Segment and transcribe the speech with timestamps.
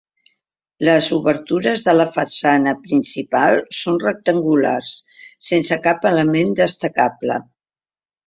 [0.87, 4.95] Les obertures de la façana principal són rectangulars,
[5.49, 7.39] sense cap element destacable.